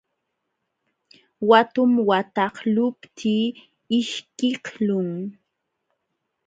Watum 1.49 1.91
wataqluptii 2.09 3.45
ishkiqlun. 3.99 5.09